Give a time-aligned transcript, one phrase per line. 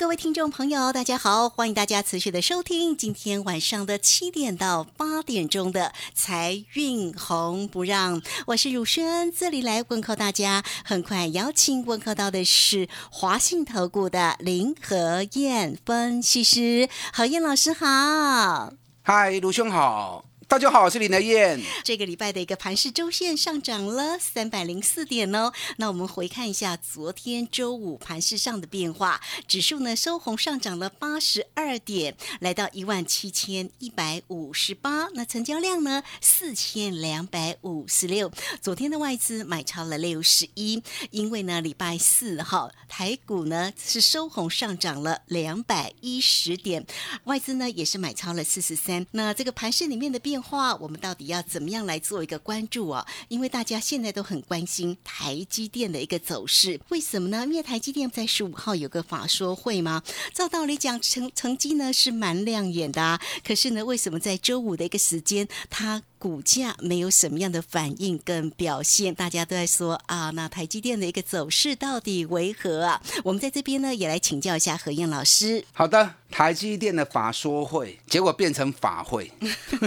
[0.00, 10.64] 各位听众朋友，大家好，欢迎大家持续的收听今天晚上的七点到八点钟的财运红不让，我是汝轩，这里来问候大家。
[10.86, 18.72] 很快邀请问候到的是华信投顾的林和燕分析师，何燕老师好。
[19.02, 21.62] 嗨，卢兄好，大家好，我是林德燕。
[21.84, 25.52] 这个礼拜的一个盘市周线上涨了三百零四点哦。
[25.76, 35.06] 那我们回看一下昨天周五盘市上的变化，指数呢收红上涨了八十二点，来到一万七千一百五十八。
[35.14, 38.32] 那成交量呢四千两百五十六。
[38.60, 46.84] 昨天的外资买超了六十一，因为呢礼拜四哈台股呢是收红上涨了两百一十点，
[47.22, 49.06] 外资呢也是买超了四十三。
[49.12, 53.06] 那这个盘市里面的变话，我们到底要怎么样来做一个关注哦？
[53.28, 57.44] 因为大家现在都很关心台积电的一个走势，为什么呢？
[57.46, 60.02] 因为台积电在十五号有个法说会嘛，
[60.34, 69.14] 照道理讲成成绩呢是蛮亮眼的啊，可是呢，为什么在周五的一个时间，它股价没有什么样的反应跟表现？
[69.14, 73.00] 大家都在说啊，那台积电的一个走势到底为何啊？
[73.24, 79.32] 我们在这边呢也来请教一下何燕老师，好的，台积电的法说会，结果变成法会。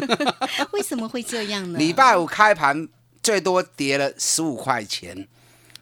[0.73, 1.77] 为什么会这样呢？
[1.77, 2.89] 礼拜五开盘
[3.21, 5.27] 最多跌了十五块钱，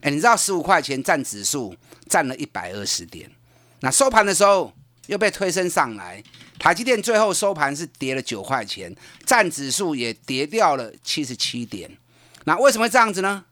[0.02, 1.74] 哎，你知道十五块钱占指数
[2.10, 3.32] 占了一百二十点，
[3.80, 4.74] 那收盘的时候
[5.12, 6.24] 又被推升上来，
[6.58, 8.96] 台积电最后收盘是跌了九块钱，
[9.26, 11.98] 占指数也跌掉了七十七点。
[12.46, 13.44] 那为什么会这样子呢？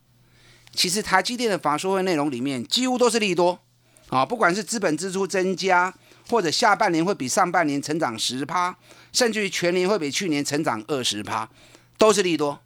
[0.73, 3.59] 其实台积电的法说会内容里面几乎都是利多
[4.07, 5.93] 啊，不管是资本支出增加，
[6.29, 8.77] 或者下半年会比上半年成长十趴，
[9.11, 11.49] 甚至于全年会比去年成长二十趴，
[11.97, 12.61] 都是利多。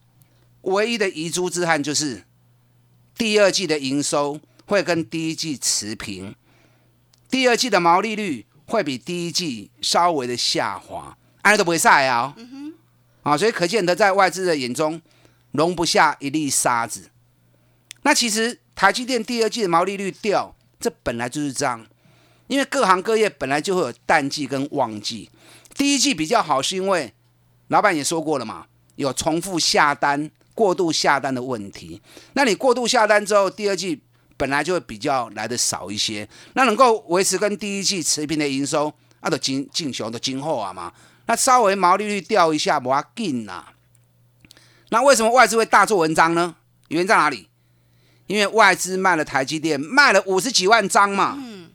[0.61, 2.25] 唯一的遗珠之憾就是
[3.17, 6.35] 第二季的营收会跟第一季持平，
[7.31, 12.41] 第二季的毛利率会比第一季稍微的下滑，按都不会晒啊、哦。
[13.21, 14.99] 啊，所以可见得在外资的眼中
[15.51, 17.11] 容不下一粒沙子。
[18.01, 21.85] 那其实台积电第二季的毛利率掉，这本来就是这样，
[22.47, 25.29] 因为各行各业本来就会有淡季跟旺季。
[25.75, 27.13] 第一季比较好，是因为
[27.67, 32.01] 老板也说过了嘛，有重复下单、过度下单的问题。
[32.33, 34.01] 那你过度下单之后，第二季
[34.43, 40.91] 本来就会比较来的少一些，那能够维持跟第一季持平的营收，那都进进熊的今后啊嘛。
[41.27, 43.63] 那稍微毛利率掉一下，不要紧呐。
[44.89, 46.57] 那为什么外资会大做文章呢？
[46.89, 47.47] 原因在哪里？
[48.27, 51.37] 因为外资卖了台积电，卖了五十几万张嘛。
[51.37, 51.71] 嗯。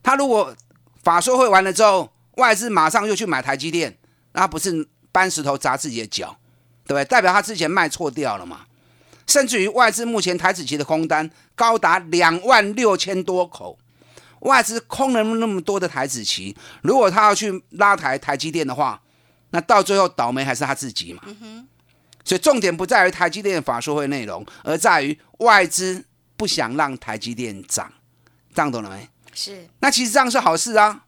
[0.00, 0.54] 他如果
[1.02, 3.98] 法说会完了之后，外资马上又去买台积电，
[4.34, 6.36] 那不是搬石头砸自己的脚，
[6.86, 7.04] 对不对？
[7.04, 8.60] 代表他之前卖错掉了嘛。
[9.30, 13.78] 甚至于外资目前台子期的空单高达两万六千多口，
[14.40, 19.00] 外资空了那么多的台子期，如果他要去拉抬台积电的话，
[19.50, 21.22] 那到最后倒霉还是他自己嘛。
[22.24, 26.04] 所以重点不在于台积电的法说会内容，而在于外资
[26.36, 27.92] 不想让台积电涨，
[28.52, 29.08] 这样懂了没？
[29.32, 29.68] 是。
[29.78, 31.04] 那其实这样是好事啊，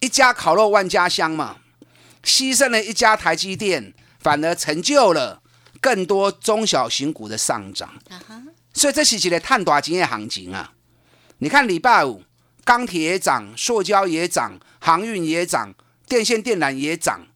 [0.00, 1.58] 一家烤肉万家香嘛，
[2.24, 5.41] 牺牲了一家台积电，反而成就了
[5.82, 7.92] 更多中小型股的上涨。
[8.08, 10.72] 啊，所以这是一个探大经验行情啊！
[11.38, 12.22] 你看礼拜五
[12.64, 15.74] 钢铁也涨，塑胶也涨，航运也涨，
[16.06, 17.26] 电线电缆也涨，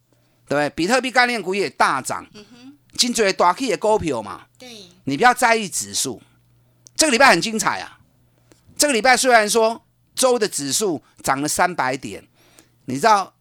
[0.48, 0.70] 对不对？
[0.70, 2.24] 比特币概念股也大涨，
[2.94, 4.46] 金嘴大 K 也高票嘛。
[4.56, 6.22] 对，你不要在意指数，
[6.94, 7.98] 这个礼拜很精彩啊！
[8.78, 9.84] 这个礼拜虽然说
[10.14, 12.26] 周的指数涨了三百点，
[12.84, 13.34] 你知道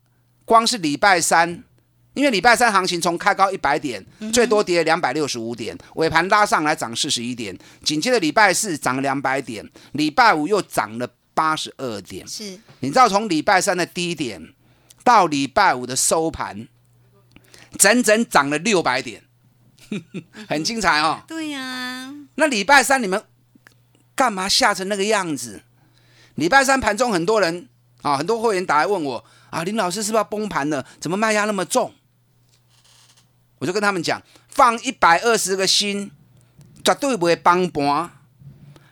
[0.43, 1.63] 光是礼拜三，
[2.15, 4.03] 因为礼拜三行情从开高一百点，
[4.33, 12.25] 最多跌两百六十五点，尾盘拉上来涨四十一点，紧接着礼拜四涨两百点，礼拜五又涨了八十二点。
[12.27, 14.53] 是你知道从礼拜三的低点
[15.03, 16.67] 到礼拜五的收盘，
[17.77, 19.21] 整整涨了六百点，
[20.47, 21.21] 很精彩哦。
[21.27, 23.21] 对呀、那礼拜三你们
[24.15, 25.61] 干嘛吓成那个样子？
[26.35, 27.67] 礼拜三盘中很多人
[28.01, 30.85] 啊，很多会员打来问我啊，林老师是不是要崩盘了？
[31.01, 31.93] 怎么卖压那么重？
[33.59, 36.11] 我就跟他们讲，放一百二十个心，
[36.83, 38.11] 绝对不会崩盘。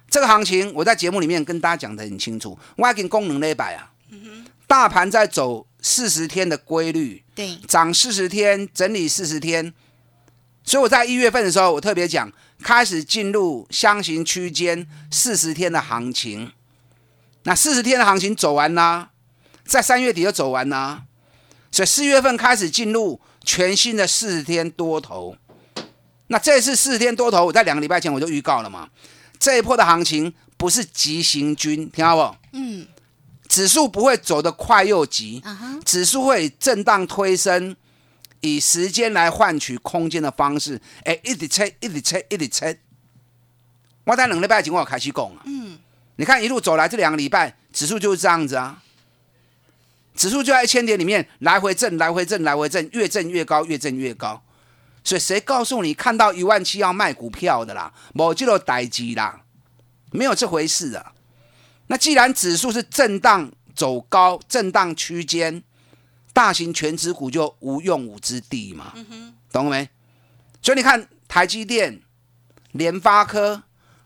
[0.10, 3.92] 这个行情我在节目里面跟大家讲的很清楚，我已经功能那百啊，
[4.68, 9.74] 大盘在走四十天的规律，对，涨四十天，整理四十天，
[10.63, 12.31] 所以我在一月份的时候，我特别讲，
[12.62, 16.51] 开始进入箱型区间四十天的行情。
[17.44, 19.10] 那四十天的行情走完啦，
[19.65, 21.04] 在三月底就走完啦，
[21.71, 25.36] 所以四月份开始进入全新的四十天多头。
[26.28, 28.90] 那这次四十天多头，我在两个礼拜前我就预告了嘛，
[29.38, 32.38] 这一波的行情不是急行军，听到不？
[32.54, 32.88] 嗯，
[33.48, 37.75] 指数不会走得快又急，啊，指数会震荡推升，
[38.40, 42.80] 以时间来换取空间的方式，哎，一直切，一直切，一直切。
[44.06, 45.78] 我在两个礼拜前我有开始讲啊，嗯，
[46.16, 48.81] 你看一路走来这两个礼拜，指数就是这样子啊，
[50.15, 54.42] 指数就在一千点里面来回震，来回震，来回震，越震越高，越震越高。
[55.04, 57.94] 所以谁告诉你看到一万七要卖股票的啦？
[58.13, 59.42] 某这个代机啦，
[60.12, 61.13] 没有这回事啊。
[61.88, 65.62] 那既然指数是震荡走高，震荡区间，
[66.31, 68.94] 大型全指股就无用武之地嘛，
[69.51, 69.89] 懂了没？
[70.62, 72.01] 所以你看台积电、
[72.71, 73.63] 联发科、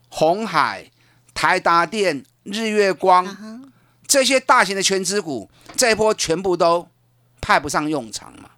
[0.08, 0.90] 红海、
[1.32, 3.67] 台达电、日月光、
[4.08, 6.88] 这些大型的全资股，这一波全部都
[7.40, 8.50] 派不上用场嘛。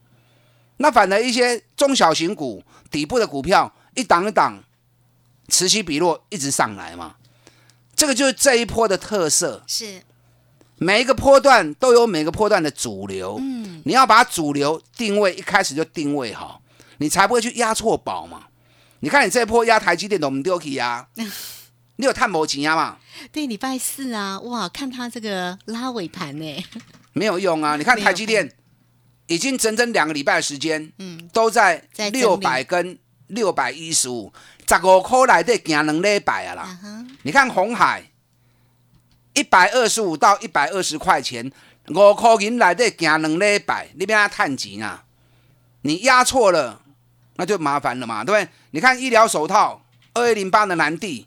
[0.79, 4.63] 那反而一些中小型股底部的股票，一档一档
[5.49, 7.17] 此起彼落，一直上来嘛。
[7.95, 9.63] 这个就是这一波的特色。
[9.67, 10.03] 是，
[10.77, 16.63] 每一个波段都有每个波段的主流，嗯，你要把主流定位一开始就定位好，
[16.99, 18.47] 你才不会去压错宝嘛。
[19.01, 21.09] 你看你这一波压台积电，我们丢起啊，
[22.01, 22.97] 你有探摩钱啊嘛？
[23.31, 26.65] 对，礼拜四啊，哇，看他这个拉尾盘呢，
[27.13, 27.77] 没有用啊！
[27.77, 28.51] 你看台积电
[29.27, 34.33] 已经整整两个礼拜的时间，嗯，都在在六百跟六百一十五，
[34.67, 36.79] 十五块来得行两礼拜啊啦。
[37.23, 38.11] 你看红海
[39.35, 41.53] 一百二十五到一百二十块钱，
[41.89, 45.05] 五块银来得行两礼拜，你边他探钱啊？
[45.83, 46.81] 你压错了，
[47.37, 48.51] 那就麻烦了嘛，对不对？
[48.71, 51.27] 你看医疗手套二一零八的南地，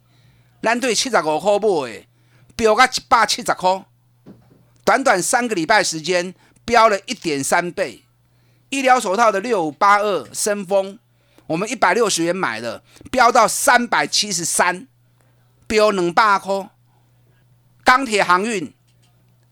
[0.63, 2.05] 咱对七十五块买的，
[2.55, 3.85] 飙到一百七十块，
[4.85, 6.33] 短短三个礼拜时间
[6.63, 8.03] 飙了一点三倍。
[8.69, 10.97] 医疗手套的六五八二升风，
[11.47, 12.81] 我们一百六十元买的，
[13.11, 14.87] 飙到三百七十三，
[15.67, 16.69] 飙两百块。
[17.83, 18.73] 钢铁航运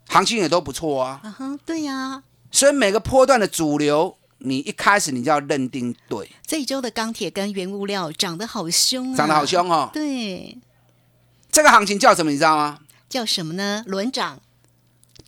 [0.07, 9.89] 行情也都不错啊，啊哈，对呀，所以每个波段的主流，你一开始你就要认定对，这一周的钢铁跟原物料涨得好凶啊，涨得好，凶哦。
[9.91, 10.57] 对，
[11.51, 12.31] 这个行情叫什么？
[12.31, 12.79] 你知道吗？
[13.09, 13.83] 叫什么呢？
[13.85, 14.39] 轮涨，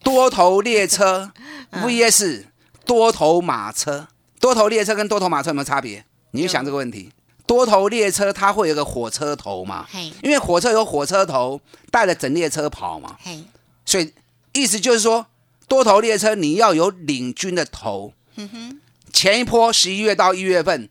[0.03, 1.31] 多头列车
[1.71, 2.45] 嗯 VS
[2.85, 4.07] 多头马车。
[4.39, 6.05] 多头列车跟多头马车有没有差别？
[6.31, 7.11] 你就想这个问题。
[7.45, 9.85] 多头列车它会有个火车头嘛？
[9.91, 11.59] 嘿，因为火车有火车头
[11.91, 13.43] 带着整列车跑嘛，嘿，
[13.85, 14.13] 所以
[14.53, 15.27] 意思就是说，
[15.67, 18.13] 多头列车你要有领军的头。
[18.35, 18.79] 嗯哼，
[19.11, 20.89] 前一波十一月到一月份，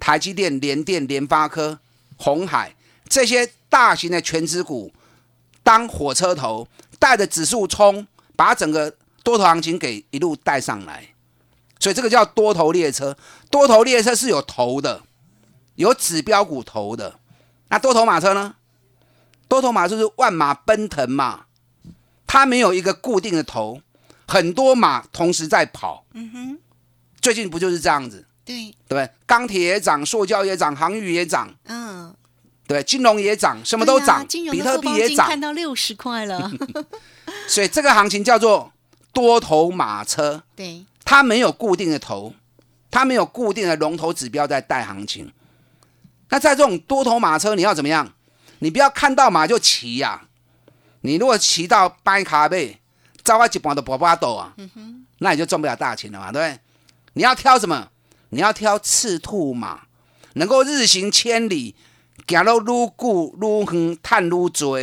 [0.00, 1.80] 台积电、联电、联发科、
[2.16, 2.74] 红海
[3.08, 4.92] 这些大型的全指股
[5.62, 6.68] 当火车头，
[6.98, 8.06] 带着指数冲，
[8.36, 11.08] 把整个多头行情给一路带上来。
[11.80, 13.16] 所以这个叫多头列车。
[13.50, 15.02] 多头列车是有头的，
[15.76, 17.18] 有指标股头的。
[17.68, 18.56] 那多头马车呢？
[19.46, 21.46] 多头马车是万马奔腾嘛，
[22.26, 23.80] 它没有一个固定的头，
[24.26, 26.04] 很多马同时在跑。
[26.12, 26.58] 嗯哼，
[27.22, 28.54] 最近不就是这样子，对，
[28.86, 29.10] 对不对？
[29.24, 31.87] 钢铁也涨，塑胶也涨，航运也涨，嗯，
[32.68, 36.50] 对，金融也涨，什么都涨，比特币也涨，看到六十块了，
[37.48, 38.70] 所以这个行情叫做
[39.12, 42.34] 多头马车， 对，它没有固定的头，
[42.90, 45.32] 它没有固定的龙头指标在带行情。
[46.28, 48.12] 那在这种多头马车，你要怎么样？
[48.58, 50.28] 你不要看到马就骑呀、
[51.00, 52.78] 你如果骑到掰卡背，
[53.24, 54.52] 招啊一半的波巴斗啊，
[55.20, 56.60] 那你就赚不了大钱了嘛，对不对？
[57.14, 57.88] 你要挑什么？
[58.28, 59.84] 你要挑赤兔马，
[60.34, 61.74] 能够日行千里，
[62.26, 64.78] 行到愈久愈远，探愈多。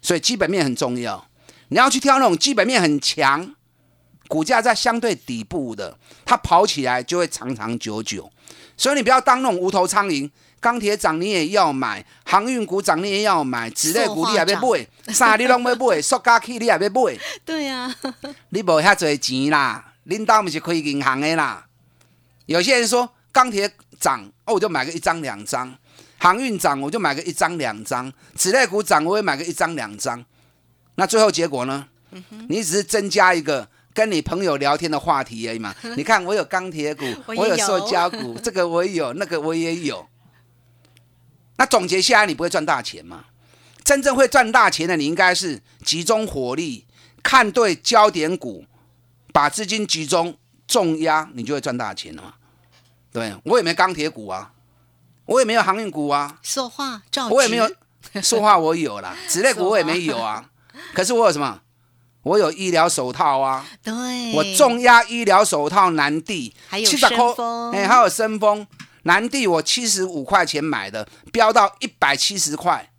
[0.00, 1.26] 所以基本面很重要，
[1.68, 3.54] 你要去挑那种基本面很强，
[4.28, 8.30] 股价在相对底部的，它跑起来就会长长久久。
[8.76, 10.30] 所以你不要当那种无头苍蝇，
[10.60, 17.92] 钢铁涨你也要买，航运股涨你也要买，纸类股你也要买，啥你拢要买， 塑胶器你也要买，对啊，
[18.50, 21.66] 你无遐侪钱啦，领导不是开银行的啦。
[22.44, 25.68] 有些人说钢铁涨，哦我就买个一张两张；
[26.18, 30.24] 航运涨，我就买个一张两张；纸类股涨，我也买个一张两张。
[30.96, 31.88] 那最后结果呢？
[32.48, 35.74] 你只是增加一个跟你朋友聊天的话题而已嘛。
[35.96, 40.06] 你看，我有钢铁股，我有有塑胶股，这个我也有，那个我也有。
[41.58, 43.24] 那总结下来，你不会赚大钱吗？
[43.84, 46.86] 真正会赚大钱的，你应该是集中火力，
[47.22, 48.64] 看对焦点股，
[49.32, 50.36] 把资金集中
[50.66, 52.34] 重压，你就会赚大钱了嘛。
[53.16, 54.52] 对我也没钢铁股啊，
[55.24, 57.66] 我也没有航运股啊，说话照我也没有
[58.12, 60.50] 直 说话，我有啦，纸类股我也没有啊。
[60.92, 61.62] 可是我有什么？
[62.24, 63.94] 我有医疗手套啊，对，
[64.34, 68.66] 我重压医疗手套南地，还有70深块丰哎，还有深丰
[69.04, 72.90] 南地，我七十五块钱买的，飙到一百七十块，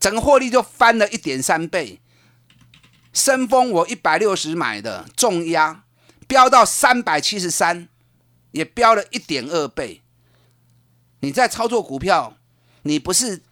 [0.00, 2.00] 整个获利就翻了一点三倍。
[3.12, 5.82] 深丰我一百六十买的重压，
[6.26, 7.88] 飙到三百七十三，
[8.52, 10.00] 也飙了一点二倍。
[11.20, 12.36] 你在操作股票，
[12.82, 13.42] 你不是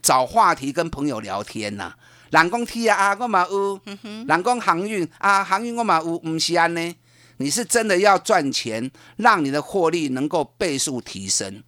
[0.00, 1.94] 找话题跟朋友聊天呐、
[2.30, 3.80] 人工 T 啊，我嘛有；
[4.26, 6.96] 人工航运啊，航运我嘛有，唔是安呢？
[7.36, 11.62] 你是真的要赚钱，让你的获利能够倍数提升，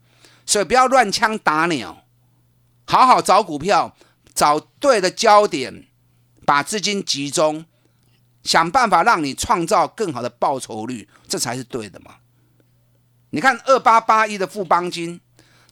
[0.45, 2.05] 所以不要乱枪打鸟，
[2.85, 3.97] 好好找股票，
[4.35, 5.87] 找对的焦点，
[6.45, 7.65] 把资金集中，
[8.43, 12.17] 想办法让你创造更好的报酬率，这才是对的嘛。
[13.35, 15.19] 你看二八八一的富邦金，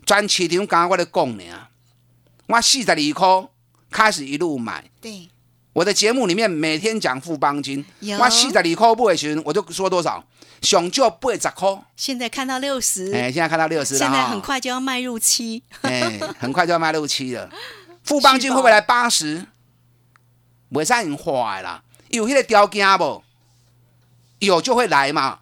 [0.07, 1.45] 专市场刚刚我咧讲呢，
[2.47, 3.49] 我四十二块
[3.91, 4.91] 开始一路买。
[4.99, 5.29] 对，
[5.75, 7.85] 我的节目里面每天讲富邦金，
[8.19, 10.25] 我四十二块买的时候，我就说多少，
[10.63, 17.51] 上就八十块，现在看到六十、哎、现在看到六十了现在很，快就要迈入七，哎、 很快就要迈入七了。
[18.03, 19.45] 富邦金会不会来八十？
[20.73, 23.23] 袂使用花的啦，有迄个条件不？
[24.39, 25.41] 有就会来嘛，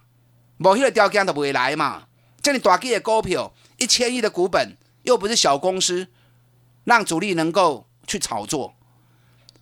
[0.57, 2.07] 无迄个条件就不会来嘛。
[2.41, 6.07] 这里大基的股票，一千亿的股本，又不是小公司，
[6.85, 8.75] 让主力能够去炒作。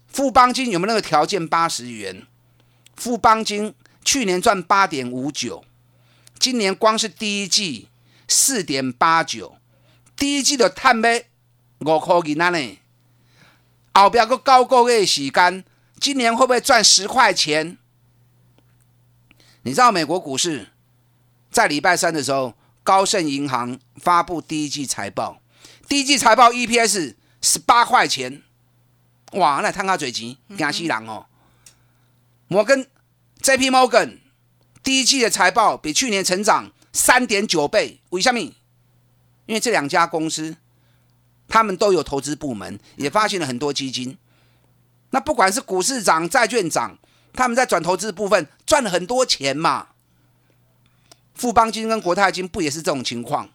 [0.07, 1.47] 富邦金有没有那个条件？
[1.47, 2.25] 八十元，
[2.95, 5.65] 富邦金去年赚八点五九，
[6.39, 7.89] 今年光是第一季
[8.27, 9.57] 四点八九，
[10.15, 11.23] 第一季就赚要
[11.79, 12.79] 五块银仔呢。
[13.93, 15.63] 后边个九个月的时间，
[15.99, 17.77] 今年会不会赚十块钱？
[19.63, 20.69] 你知道美国股市
[21.51, 22.53] 在礼拜三的时候，
[22.87, 25.41] 高盛银行发布第一季财报，
[25.89, 28.43] 第一季财报 EPS 十八块钱，
[29.33, 31.25] 哇，那探下嘴钱，惊死人哦！
[32.47, 32.87] 摩根
[33.41, 34.19] JP Morgan
[34.81, 38.39] 第一季的财报比去年成长三点九倍，为什么？
[38.39, 40.55] 因为这两家公司
[41.49, 44.17] 他们都有投资部门，也发行了很多基金。
[45.09, 46.97] 那不管是股市涨、债券涨，
[47.33, 49.89] 他们在转投资部分赚了很多钱嘛。
[51.37, 53.49] 富邦金跟国泰金不也是这种情况？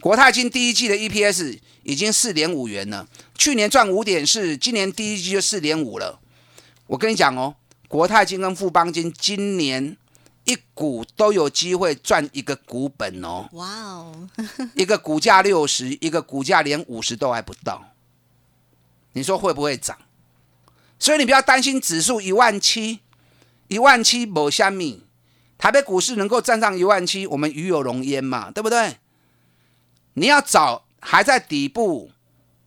[0.00, 3.06] 国泰金第一季的 EPS 已经四点五元了，
[3.38, 6.18] 去年赚五点四，今年第一季就四点五了。
[6.86, 7.54] 我跟你讲哦，
[7.86, 9.96] 国泰金跟富邦金今年
[10.44, 13.48] 一股都有机会赚一个股本哦。
[13.52, 14.28] 哇哦，
[14.74, 17.92] 一个股价六十，一个股价连五十都还不到，
[19.12, 19.96] 你说会不会涨？
[20.98, 23.00] 所以你不要担心指数一万七，
[23.68, 25.04] 一万七某虾米，
[25.62, 28.96] 台北股市能够站上一万七，我们与有荣焉嘛，对不对？
[30.14, 32.10] 你要找还在底部，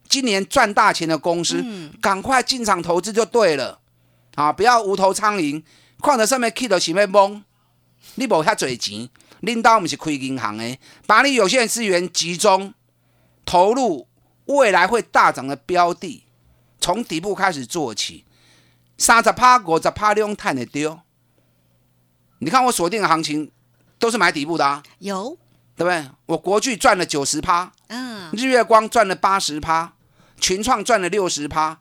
[0.08, 1.62] 今年赚大钱的公司，
[2.02, 3.82] 赶快进场投资就对了
[4.36, 4.54] 啊！
[4.54, 5.62] 不要无头苍蝇，
[6.02, 7.42] 看到上面 K 到前面懵，
[8.14, 9.10] 你无遐多钱。
[9.42, 12.74] 领导不是开银行的，把你有限资源集中
[13.46, 14.08] 投入
[14.46, 16.24] 未来会大涨的标的，
[16.80, 18.24] 从底部开始做起，
[18.98, 21.02] 三十趴、五十趴用探得丢。
[22.46, 23.52] 你看我锁定的行情
[23.98, 25.36] 都是买底部的啊，有，
[25.75, 26.08] 对不对？
[26.28, 29.94] 我国巨赚了九十趴，嗯，日月光赚了八十趴，
[30.40, 31.80] 群创赚了六十趴，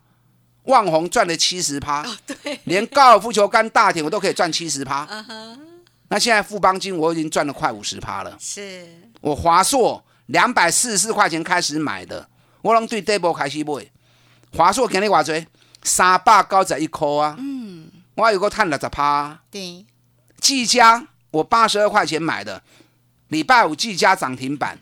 [0.63, 5.07] 万宏赚了七十趴，对，连高尔夫球杆大田我都可以赚七十趴。
[6.07, 8.35] 那现在富邦金我已经赚了快五十趴了。
[8.39, 8.87] 是，
[9.21, 12.27] 我华硕两百四十四块钱开始买的，
[12.63, 13.85] 我拢对 double 开始买。
[14.51, 15.45] 华硕今日偌济？
[15.83, 17.35] 三百九十一块啊！
[17.37, 19.39] 嗯，我有个赚六十趴。
[19.51, 19.85] 对，
[20.39, 22.61] 技嘉我八十二块钱买的，
[23.29, 24.79] 礼拜五技嘉涨停板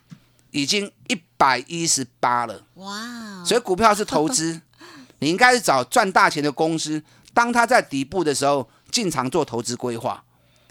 [0.51, 2.63] 已经一百一十八了。
[2.75, 4.61] 哇哦，所以股票是投资，
[5.19, 7.01] 你应该是找赚大钱的公司，
[7.33, 10.23] 当它在底部的时候进场做投资规划，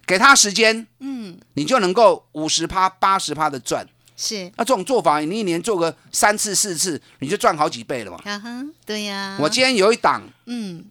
[0.07, 3.87] 给它时间，嗯，你就能够五十趴、八十趴的赚。
[4.15, 8.19] 是，那这种做法，你一年做个三次、四次，你就赚好几倍了嘛。
[8.25, 10.85] 啊哈，对呀，我今天有一档嗯，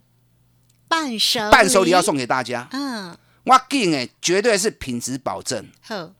[0.88, 5.68] 伴手伴手礼要，送给大家，嗯，我进哎，绝对是品质保证。
[5.80, 6.12] 好，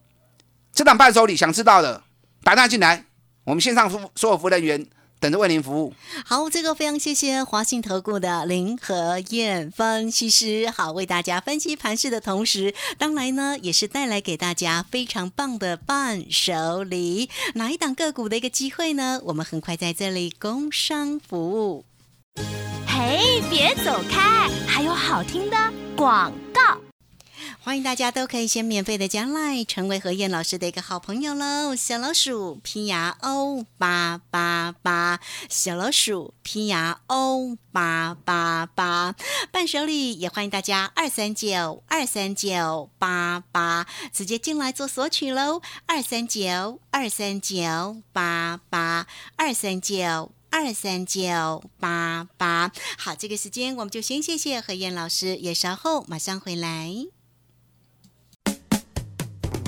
[0.72, 2.02] 这档伴手礼想知道的，
[2.42, 3.04] 打电话进来，
[3.44, 4.86] 我们线上服所有服务人员
[5.20, 5.94] 等着为您服务。
[6.24, 17.30] 好，这个非常谢谢华信投顾的林和燕分析师，好为大家分析盘势的同时，当然呢也是带来给大家非常棒的伴手礼。
[17.54, 19.20] 哪一档个股的一个机会呢？
[19.26, 21.84] 我们很快在这里工商服务。
[22.84, 25.56] 嘿，别走开，还有好听的
[25.96, 26.80] 广告。
[27.64, 31.76] 欢迎大家都可以先免费的加赖，成为何燕老师的一个好朋友喽。
[31.76, 39.14] 小老鼠拼牙 O 八八八，小老鼠拼牙 O 八八八，
[39.52, 45.62] 伴手礼也欢迎大家二三九二三九八八直接进来做索取喽。
[45.86, 50.32] 二三九二三九八八二三九。
[50.54, 57.06] 二三九八八，好，这个时间我们就先谢谢何燕老师，也稍后马上回来。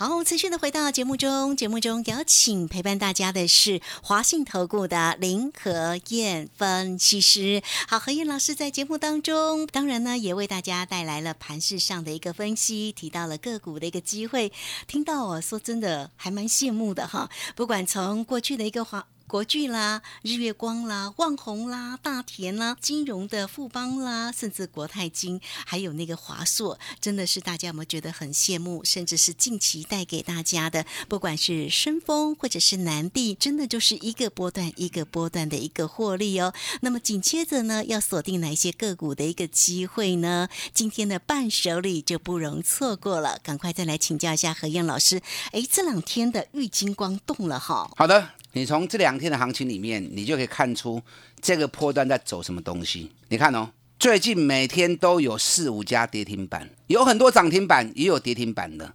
[0.00, 7.60] 好，持续的回到节目中，节目中邀请陪伴大家的是华信投顾的林和燕分析师。
[7.88, 14.52] 好，何燕老师在节目当中，当然呢也为大家带来了盘市上的一个分析，提到了个股的一个机会。
[14.86, 19.04] 听到我说真的还蛮羡慕的哈，不管从过去的一个华。
[19.28, 28.82] 国巨啦、日月光啦、旺宏啦、大田啦、金融的富邦啦，甚至国泰金，还有那个华硕，真的是大家有没有觉得很羡慕？
[28.82, 36.54] 甚至是近期带给大家的，不管是深丰或者是南地，真的就是一个波段一个波段的一个获利哦。
[36.80, 40.48] 那么紧接着呢，要锁定哪一些个股的一个机会呢？
[40.72, 45.20] 今天的伴手礼就不容错过了，赶快再来请教一下何燕老师。
[45.52, 47.90] 哎，这两天的玉金光动了哈。
[47.94, 48.37] 好的。
[48.52, 51.00] 你从这两天的行情里面，你就可以看出
[51.40, 53.12] 这个波段在走什么东西。
[53.28, 58.94] 你看哦，最近每天都有四五家跌停板，有很多涨停板，也有跌停板的。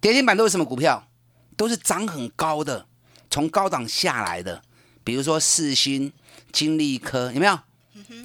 [0.00, 1.06] 跌停板都是什么股票？
[1.56, 2.86] 都是涨很高的，
[3.28, 4.62] 从高档下来的。
[5.04, 6.10] 比如说四星、
[6.50, 7.58] 金利科，有没有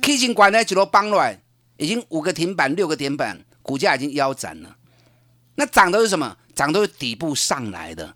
[0.02, 1.42] ？K 线管呢，几多帮来，
[1.76, 4.78] 已经五个停板、六个停板，股价已经腰斩了。
[5.56, 6.38] 那涨都是什么？
[6.56, 8.16] 涨都是底部上来的。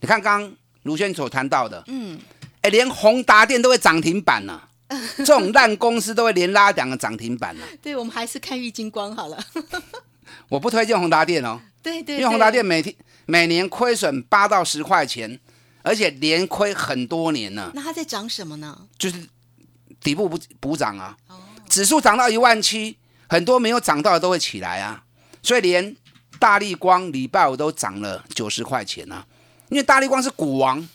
[0.00, 0.54] 你看刚。
[0.84, 2.18] 卢轩所谈到的，嗯，
[2.62, 4.62] 哎，连宏达电都会涨停板呢，
[5.18, 7.62] 这种烂公司都会连拉两个涨停板呢。
[7.82, 9.44] 对，我们还是看玉金光好了。
[10.48, 12.94] 我不推荐宏达电哦，对对，因为宏达电每天
[13.26, 15.38] 每年亏损八到十块钱，
[15.82, 17.70] 而且连亏很多年了。
[17.74, 18.86] 那它在涨什么呢？
[18.98, 19.26] 就是
[20.02, 21.16] 底部补补涨啊，
[21.68, 22.96] 指数涨到一万七，
[23.28, 25.02] 很多没有涨到的都会起来啊，
[25.42, 25.96] 所以连
[26.38, 29.24] 大力光礼拜五都涨了九十块钱啊。
[29.74, 30.88] 因为大力光是股王，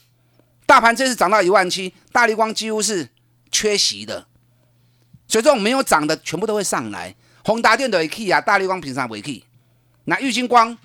[0.65, 3.09] 大盘这次涨到一万七，大力光几乎是
[3.51, 4.25] 缺席的，
[5.27, 7.13] 所以这种没有涨的全部都会上来。
[7.43, 9.43] 宏达电的 K 啊，大力光平常尾 K，
[10.05, 10.77] 那玉金光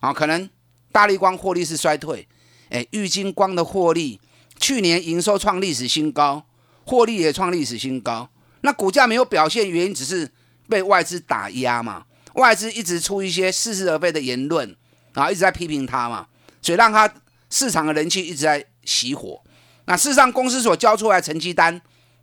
[0.00, 0.50] 啊，可能
[0.90, 2.26] 大力光获利是衰退，
[2.70, 4.20] 哎，玉金光的获利
[4.58, 6.44] 去年营收创历史新高，
[6.84, 8.28] 获利也创历史新高，
[8.62, 10.28] 那股价没有表现，原因只是
[10.68, 14.76] 被外资打压嘛，外资一直出一些似是而非的言论，
[15.12, 16.26] 然后一直在批评它嘛，
[16.60, 17.08] 所以让它。
[17.50, 19.42] 市场的人气一直在熄火，
[19.86, 21.80] 那事实上公司所交出来成绩单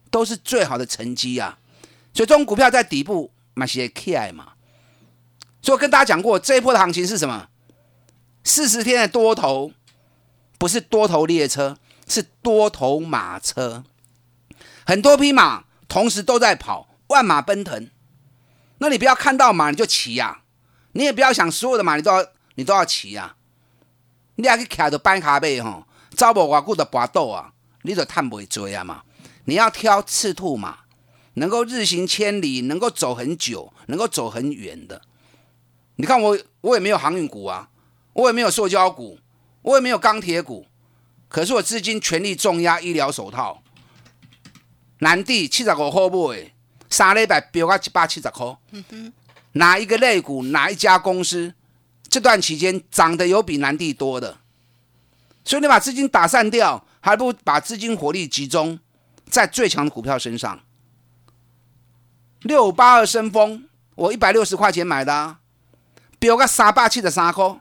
[0.10, 1.58] 都是最好的成绩啊，
[2.14, 4.54] 所以这种股票在底部买些 KI 嘛，
[5.62, 7.50] 所以我跟大家讲过这一波的行情是什么？
[8.44, 9.72] 四十天的多头
[10.60, 13.84] 不是多头列车，是多头马车，
[14.86, 17.90] 很多匹马同时都在跑，万马奔腾。
[18.78, 20.42] 那你不要看到马你就骑呀，
[20.92, 23.36] 你也不要想所有的马你都要你都要骑呀。
[24.36, 29.04] 你要去徛着板卡背吼，走无偌久的跋倒啊，你就探不追啊嘛。
[29.46, 30.80] 你要挑赤兔马，
[31.36, 35.02] 能够日行千里，能够走很久，能够走很远的。
[35.98, 37.70] 你看我，我也没有航运股啊，
[38.14, 39.20] 我也没有塑胶股，
[39.62, 40.66] 我也没有钢铁股，
[41.30, 43.62] 可是我资金全力重压医疗手套。
[45.00, 46.52] 南地七十五块买，
[46.90, 48.58] 三礼拜飙到一百七十块。
[49.54, 51.54] 哪一个类股，哪一家公司？
[52.16, 54.38] 这段期间涨的有比南地多的，
[55.44, 58.80] 所以你把资金打散掉，还不如把资金火力集中
[59.30, 60.62] 在最强的股票身上。
[62.40, 65.36] 六八二升风，我一百六十块钱买的，
[66.18, 67.60] 标个三百七的三颗，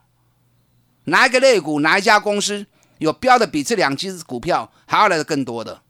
[1.07, 2.65] 哪一个类股，哪一家公司
[2.99, 5.83] 有标的比这两只股票还要来的更多的？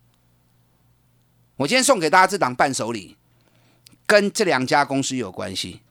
[1.56, 3.18] 我今天送给大家这档伴手礼，
[4.06, 5.82] 跟这两家公司有关系。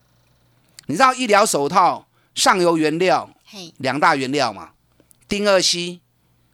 [0.88, 4.72] 你知道医疗手套上游原料嘿，两大原料嘛，
[5.28, 6.02] 丁二烯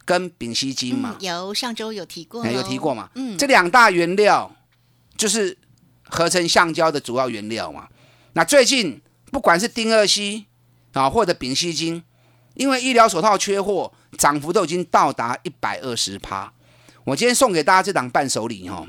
[0.04, 3.10] 跟丙烯腈嘛嗯，，有上周有提过有提过嘛？
[3.14, 4.54] 嗯，这两大原料
[5.16, 5.56] 就是
[6.04, 7.88] 合成橡胶的主要原料嘛。
[8.32, 10.46] 那最近不管是丁二烯
[10.92, 12.02] 啊，或者丙烯腈，
[12.54, 16.52] 因为医疗手套缺货，涨幅都已经到达一百二十趴。
[17.04, 18.86] 我今天送给大家这档伴手礼哈，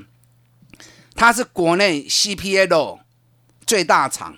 [1.15, 2.99] 它是国内 CPL
[3.65, 4.38] 最大厂，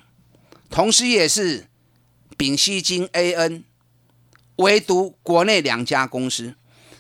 [0.69, 1.67] 同时也是
[2.43, 3.63] 丙烯腈 AN
[4.57, 6.53] 唯独国内两家公司。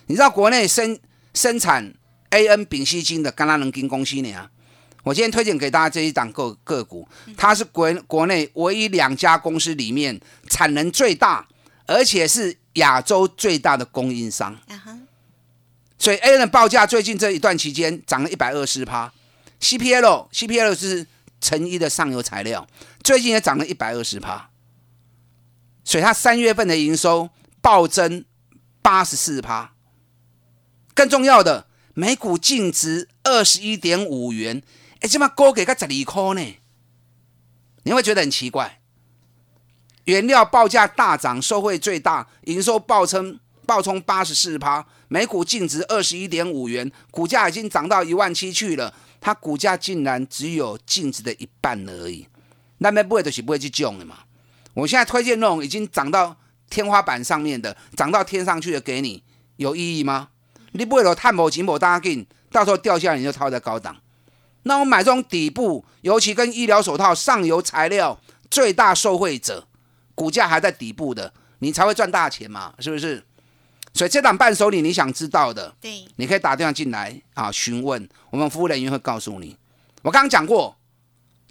[0.05, 0.97] 你知道国内生
[1.33, 1.93] 生产
[2.29, 4.49] AN 丙烯腈的甘拉能金公司呢？
[5.03, 11.45] 我今天推荐给大家这一档个个股，它是国国内唯一两家公司里面产能最大，
[11.87, 14.57] 而且是亚洲最大的供应商。
[15.99, 19.11] 所以 A 的报价最近这一段期间涨了一百二十趴
[19.59, 21.05] ，CPL CPL 是
[21.41, 22.65] 成衣的上游材料，
[23.03, 24.49] 最近也涨了一百二十趴，
[25.83, 27.29] 所以它三月份的营收
[27.61, 28.25] 暴增
[28.81, 29.73] 八十四趴。
[30.93, 34.61] 更重要的，每股净值二十一点五元，
[34.99, 36.57] 哎，这么高给个十二块呢？
[37.83, 38.79] 你会觉得很奇怪，
[40.05, 52.27] 原料报价大涨，受惠最大，营收暴增暴冲八十四趴，每股净值二十一点五元，股价已经涨到一万七去了，它股价竟然只有净值的一半而已，
[52.77, 54.19] 那边不会就是不会去种的嘛。
[54.73, 56.35] 我现在推荐那种已经涨到
[56.69, 59.23] 天花板上面的，涨到天上去的给你，
[59.57, 60.29] 有意义吗？
[60.71, 63.97] 你不会有探某紧某大紧，到时候掉下来你就套在高档。
[64.63, 69.67] 那我买这种底部，尤其跟医疗手套上游材料最大受惠者，
[70.15, 73.23] 股价还在底部的，你才会赚大钱嘛，是不是？
[73.93, 79.55] 所以这档伴手礼你想知道的，对，你可以打电话进来啊询问，我们服务人员会告诉你。
[80.01, 80.75] 我刚刚讲过，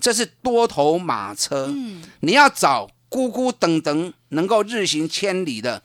[0.01, 5.83] 这是多头马车，嗯，你要找咕咕等等能够日行千里的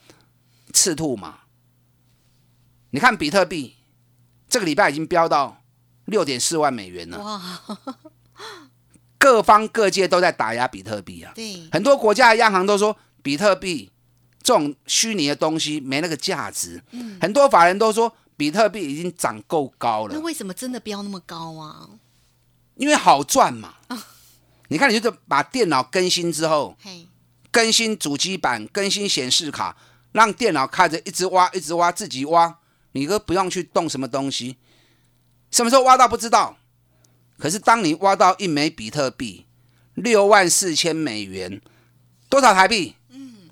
[0.71, 1.39] 赤兔马。
[2.91, 3.75] 你看比特币，
[4.47, 5.61] 这个礼拜已经飙到
[6.05, 7.69] 六点四万美元了，哇，
[9.17, 11.33] 各方各界都在打压比特币啊。
[11.35, 13.91] 对，很多国家的央行都说，比特币
[14.41, 16.81] 这种虚拟的东西没那个价值。
[16.91, 21.89] 嗯很多法人都说，比特币已经涨够高了，那为什么真的飙那么高啊？
[22.75, 23.73] 因为好赚嘛。
[24.69, 27.07] 你看，你就是把电脑更新之后，嘿，
[27.51, 29.75] 更新主机板、更新显示卡，
[30.11, 32.59] 让电脑开着一直挖、一直挖，自己挖，
[32.91, 34.57] 你都不用去动什么东西。
[35.51, 36.57] 什么时候挖到不知道，
[37.37, 39.45] 可是当你挖到一枚比特币，
[39.93, 41.61] 六万四千美元，
[42.29, 42.95] 多少台币？
[43.09, 43.49] 嗯，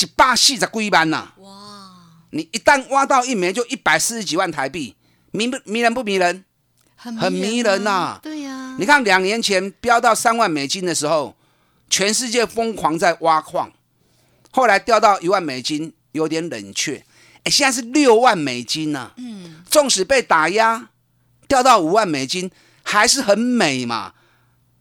[0.00, 1.92] 一百四十几万呐、哇，
[2.30, 4.96] 你一旦挖到一枚，就一百四十几万台币，
[5.30, 6.44] 迷不迷人不迷人？
[6.98, 11.36] 很很迷人呐对呀，你看两年前飙到三万美金的时候，
[11.88, 13.72] 全世界疯狂在挖矿，
[14.50, 17.04] 后来掉到一万美金，有点冷却。
[17.44, 20.90] 哎，现在是六万美金呢、嗯，纵使被打压，
[21.46, 22.50] 掉到五万美金，
[22.82, 24.14] 还是很美嘛。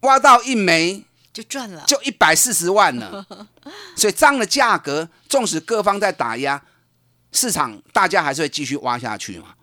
[0.01, 3.25] 挖到一枚就赚了，就一百四十万了，
[3.95, 6.61] 所以这样的价格，纵使各方在打压，
[7.31, 9.55] 市场大家还是会继续挖下去嘛。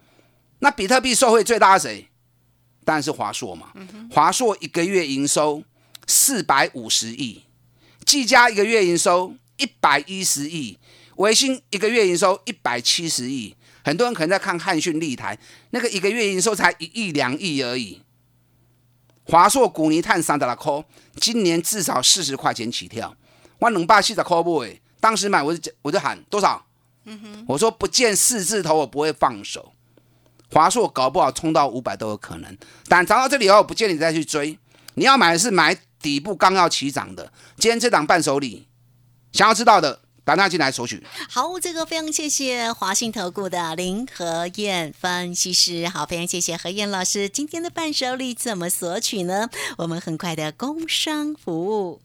[0.60, 2.08] 那比特币受惠最大的谁？
[2.84, 3.72] 当然是华硕嘛。
[4.10, 5.62] 华硕一个月营收
[6.06, 7.42] 四百五十亿，
[8.04, 10.78] 技嘉一个月营收一百一十亿，
[11.16, 13.54] 维新一个月营收一百七十亿。
[13.84, 15.38] 很多人可能在看汉讯、立台，
[15.70, 18.00] 那个一个月营收才一亿两亿而已。
[19.24, 20.84] 华硕古尼碳三德拉科，
[21.16, 23.16] 今年至少四十块钱起跳。
[23.58, 26.64] 我两百四十块买，当时买我就我就喊多少？
[27.04, 29.72] 嗯哼我说不见四字头我不会放手。
[30.52, 34.56] 华硕搞不好冲到五百都有可能，但涨到这里以后，不建议你再去追。
[34.94, 37.32] 你要买的是买底部刚要起涨的。
[37.56, 38.66] 今天这档伴手礼，
[39.32, 41.02] 想要知道的，打电话进来索取。
[41.28, 45.88] 好，这个非常谢谢华信投顾的林和燕分析师。
[45.88, 49.48] 好，非常谢谢何燕老师今天的伴手礼怎么索取呢？
[49.78, 52.00] 我们很快的工商服务。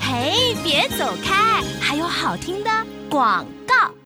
[0.00, 2.70] 嘿，别走开，还有好听的
[3.08, 4.03] 广告。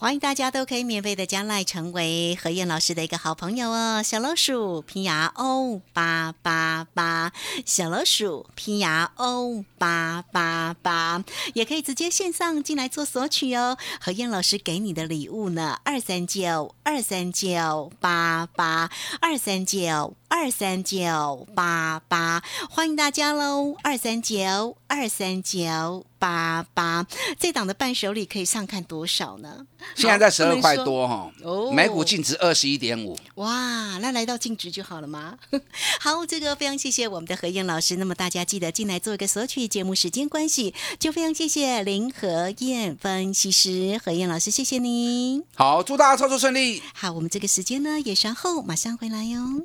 [0.00, 4.00] 欢迎大家都可以免费的加赖成为何燕老师的一个好朋友哦。
[4.00, 7.32] 小老鼠拼牙 O 八八八，
[7.66, 13.76] 小老鼠拼牙 O 八八八，也可以直接线上进来做索取哦。
[14.00, 18.88] 何燕老师给你的礼物呢，二三九二三九八八
[19.20, 27.06] 二三九二三九八八，欢迎大家喽，二三九二三九八八。
[27.38, 29.66] 这档的伴手礼可以上看多少呢？
[29.96, 33.18] 现在在十二块多哈哦，每股净值二十一点五。
[33.36, 35.38] 哇，那来到净值就好了吗？
[36.00, 37.96] 好，这个非常谢谢我们的何燕老师。
[37.96, 45.42] 那么大家记得进来做一个索取，节目时间关系，就非常谢谢林何燕分析师何燕老师，谢谢您。
[45.56, 46.82] 好，祝大家操作顺利。
[46.92, 49.64] 好，我们这个时间呢也稍后马上回来哟。